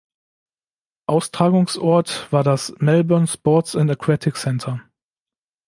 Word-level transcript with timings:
Austragungsort 1.05 2.31
war 2.31 2.43
das 2.43 2.73
Melbourne 2.79 3.27
Sports 3.27 3.75
and 3.75 3.91
Aquatic 3.91 4.35
Centre. 4.35 4.81